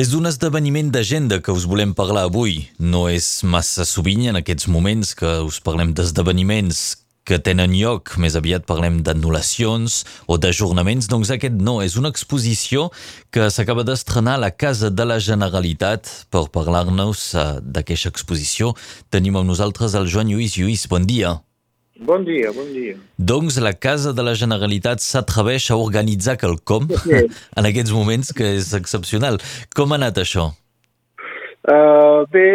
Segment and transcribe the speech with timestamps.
[0.00, 2.54] És d'un esdeveniment d'agenda que us volem parlar avui.
[2.80, 6.78] No és massa sovint en aquests moments que us parlem d'esdeveniments
[7.28, 12.86] que tenen lloc, més aviat parlem d'anul·lacions o d'ajornaments, doncs aquest no, és una exposició
[13.28, 16.08] que s'acaba d'estrenar a la Casa de la Generalitat.
[16.32, 18.72] Per parlar-nos eh, d'aquesta exposició
[19.12, 20.56] tenim amb nosaltres el Joan Lluís.
[20.56, 21.36] Lluís, bon dia.
[22.00, 22.94] Bon dia, bon dia.
[23.20, 27.26] Doncs la Casa de la Generalitat s'atreveix a organitzar quelcom sí.
[27.60, 29.36] en aquests moments que és excepcional.
[29.76, 30.46] Com ha anat això?
[31.60, 32.46] Uh, bé,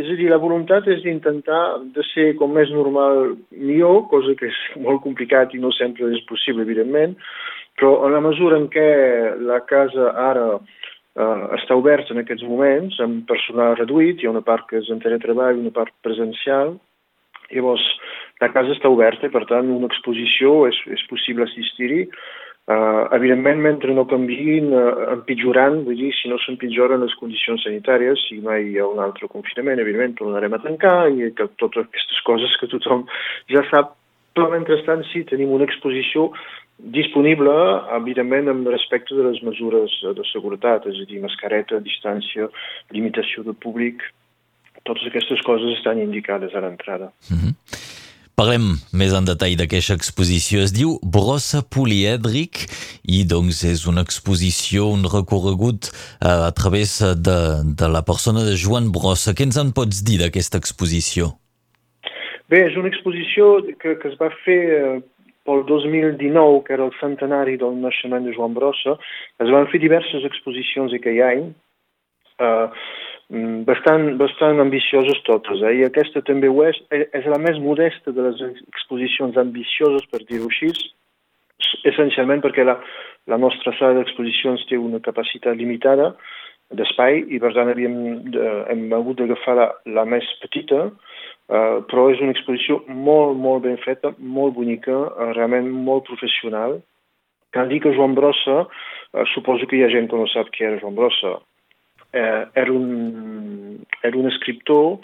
[0.00, 1.60] és a dir, la voluntat és d'intentar
[1.92, 6.24] de ser com més normal millor, cosa que és molt complicat i no sempre és
[6.24, 7.18] possible, evidentment,
[7.76, 8.90] però en la mesura en què
[9.44, 14.46] la casa ara uh, està oberta en aquests moments, amb personal reduït, hi ha una
[14.46, 16.78] part que és en teletreball, una part presencial,
[17.54, 17.84] llavors
[18.40, 22.06] la casa està oberta i, per tant, una exposició és, és possible assistir-hi.
[22.70, 28.20] Uh, evidentment, mentre no canviïn, uh, empitjorant, vull dir, si no s'empitjoren les condicions sanitàries,
[28.28, 32.20] si mai hi ha un altre confinament, evidentment tornarem a tancar i que totes aquestes
[32.28, 33.08] coses que tothom
[33.50, 33.96] ja sap.
[34.36, 36.28] Però, mentrestant, sí, tenim una exposició
[36.94, 37.52] disponible,
[37.96, 42.46] evidentment, amb respecte de les mesures de seguretat, és a dir, mascareta, distància,
[42.94, 44.06] limitació de públic,
[44.88, 47.12] totes aquestes coses estan indicades a l'entrada.
[47.30, 47.54] Mm -hmm.
[48.40, 50.62] Parlem més en detall d'aquesta exposició.
[50.64, 52.62] Es diu Brossa Polièdric
[53.04, 57.38] i doncs és una exposició, un recorregut eh, a través de,
[57.80, 59.34] de la persona de Joan Brossa.
[59.36, 61.36] Què ens en pots dir d'aquesta exposició?
[62.48, 64.96] Bé, és una exposició que, que es va fer eh,
[65.44, 68.96] pel 2019, que era el centenari del naixement de Joan Brossa.
[69.44, 71.44] Es van fer diverses exposicions aquell any.
[72.40, 72.66] Eh,
[73.30, 75.74] bastant, bastant ambicioses totes, eh?
[75.78, 80.24] i aquesta també ho és, eh, és la més modesta de les exposicions ambicioses, per
[80.26, 80.72] dir-ho així,
[81.86, 82.76] essencialment perquè la,
[83.30, 86.14] la nostra sala d'exposicions té una capacitat limitada
[86.74, 87.96] d'espai i per tant havíem
[88.34, 90.88] de, hem hagut d'agafar la, la més petita,
[91.50, 96.80] eh, però és una exposició molt, molt ben feta, molt bonica, eh, realment molt professional.
[97.54, 98.64] Cal dir que Joan Brossa,
[99.14, 101.38] eh, suposo que hi ha gent que no sap qui era Joan Brossa,
[102.12, 104.98] eh, era, un, era un escriptor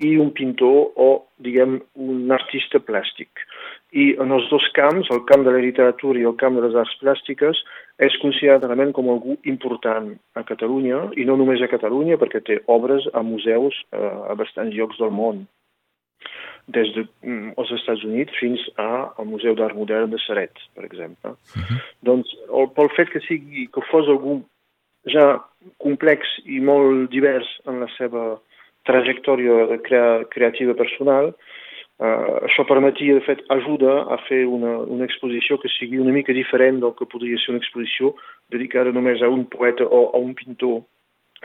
[0.00, 1.08] i un pintor o,
[1.44, 3.44] diguem, un artista plàstic.
[3.92, 6.76] I en els dos camps, el camp de la literatura i el camp de les
[6.78, 7.60] arts plàstiques,
[8.00, 12.60] és considerat realment com algú important a Catalunya, i no només a Catalunya, perquè té
[12.72, 15.44] obres a museus eh, a bastants llocs del món
[16.70, 21.30] des dels de, mm, Estats Units fins al Museu d'Art Modern de Seret, per exemple.
[21.30, 21.64] Uh mhm.
[21.66, 21.80] -huh.
[22.02, 22.28] Doncs
[22.58, 24.42] el, pel fet que sigui que fos algú
[25.08, 25.40] ja
[25.80, 28.38] complex i molt divers en la seva
[28.88, 31.32] trajectòria crea creativa personal,
[32.00, 36.32] eh, això permetia, de fet, ajuda a fer una, una exposició que sigui una mica
[36.36, 38.14] diferent del que podria ser una exposició
[38.50, 40.80] dedicada només a un poeta o a un pintor,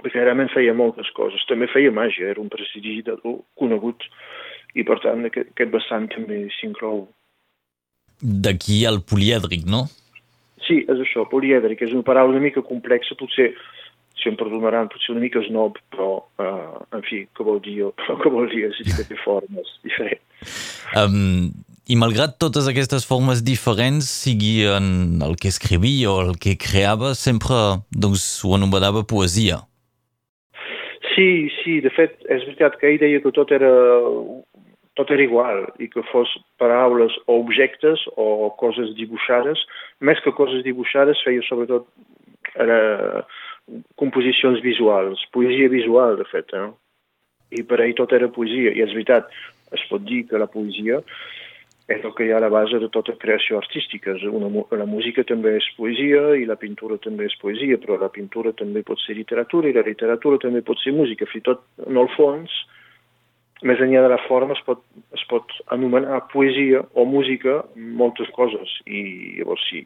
[0.01, 1.43] perquè realment feia moltes coses.
[1.49, 4.07] També feia màgia, era un prestidigitador conegut
[4.75, 7.05] i, per tant, aquest, aquest vessant també s'inclou.
[8.22, 9.85] D'aquí el polièdric, no?
[10.63, 13.51] Sí, és això, polièdric, és una paraula una mica complexa, potser,
[14.16, 16.09] si em perdonaran, potser una mica snob, però,
[16.41, 17.91] uh, en fi, què vol dir,
[18.23, 20.23] què vol dir, dir que té formes diferents.
[20.95, 21.51] Um,
[21.91, 27.13] I malgrat totes aquestes formes diferents, sigui en el que escrivia o el que creava,
[27.19, 29.61] sempre doncs, ho anomenava poesia.
[31.16, 33.69] Sí, sí, de fet, és veritat que ell deia que tot era
[34.95, 39.61] tot era igual, i que fos paraules o objectes o coses dibuixades,
[40.00, 41.89] més que coses dibuixades feia sobretot
[42.56, 43.25] era,
[44.00, 46.69] composicions visuals, poesia visual, de fet, eh?
[47.55, 49.31] i per ell tot era poesia, i és veritat,
[49.75, 51.01] es pot dir que la poesia
[51.91, 54.16] és el que hi ha a la base de tota creació artística.
[54.34, 58.55] Una, la música també és poesia i la pintura també és poesia, però la pintura
[58.57, 61.29] també pot ser literatura i la literatura també pot ser música.
[61.29, 62.55] Fins tot, en el fons,
[63.63, 64.81] més enllà de la forma es pot,
[65.16, 69.85] es pot anomenar poesia o música moltes coses i llavors sí,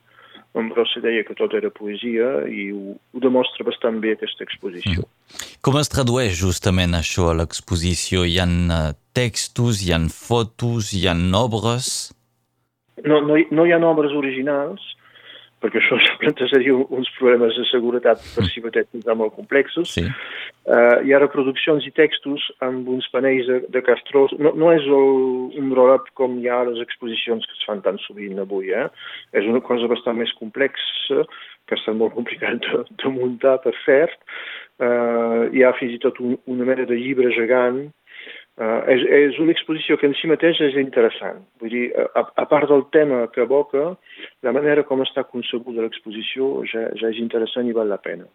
[0.57, 5.05] Ambrose deia que tot era poesia i ho, ho demostra bastant bé aquesta exposició.
[5.05, 5.43] Mm.
[5.65, 8.25] Com es tradueix justament això a l'exposició?
[8.25, 8.79] Hi ha uh,
[9.13, 12.09] textos, hi ha fotos, hi ha obres?
[13.05, 14.81] No, no, no hi ha obres originals,
[15.63, 19.93] perquè això plantejaria uns problemes de seguretat per si mateixos molt complexos.
[19.97, 20.05] Sí.
[20.69, 24.33] Uh, hi ha reproduccions i textos amb uns panells de, de castrós.
[24.39, 25.13] No, no és el,
[25.59, 28.73] un roll-up com hi ha les exposicions que es fan tan sovint avui.
[28.75, 28.87] Eh?
[29.37, 31.25] És una cosa bastant més complexa,
[31.69, 34.19] que està molt complicat de, de muntar, per cert.
[34.79, 37.89] Uh, hi ha fins i tot un, una mena de llibre gegant
[38.59, 41.45] Uh, és, és una exposició que en si mateix és interessant.
[41.63, 43.93] Vull dir, a, a part del tema que evoca,
[44.43, 48.27] la manera com està concebuda l'exposició ja, ja és interessant i val la pena.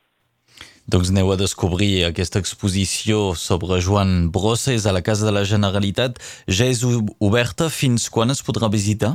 [0.88, 5.44] Doncs aneu a descobrir aquesta exposició sobre Joan Brossa, és a la Casa de la
[5.48, 6.16] Generalitat.
[6.48, 9.14] Ja és oberta, fins quan es podrà visitar?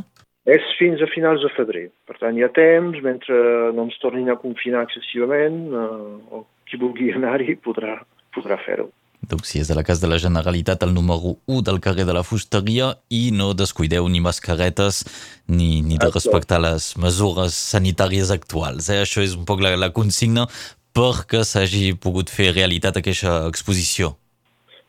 [0.50, 1.88] És fins a finals de febrer.
[2.10, 3.38] Per tant, hi ha temps, mentre
[3.74, 8.00] no ens tornin a confinar excessivament, eh, o qui vulgui anar-hi podrà,
[8.34, 8.90] podrà fer-ho.
[9.28, 12.16] Donc, si és de la Casa de la Generalitat, el número 1 del carrer de
[12.16, 15.04] la Fusteria i no descuideu ni mascaretes
[15.48, 18.88] ni, ni de respectar les mesures sanitàries actuals.
[18.90, 19.02] Eh?
[19.04, 20.48] Això és un poc la, la consigna
[20.96, 24.16] perquè s'hagi pogut fer realitat aquesta exposició.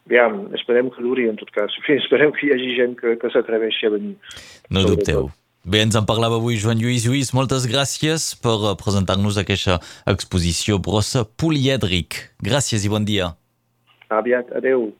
[0.06, 1.74] Aviam, esperem que duri en tot cas.
[1.98, 4.16] Esperem que hi hagi gent que, que s'atreveixi a venir.
[4.70, 5.28] No dubteu.
[5.60, 7.34] Bé, ens en parlava avui Joan Lluís Lluís.
[7.36, 9.76] Moltes gràcies per presentar-nos aquesta
[10.08, 12.16] exposició brossa polièdric.
[12.40, 13.34] Gràcies i bon dia.
[14.10, 14.92] Aviat, adeu.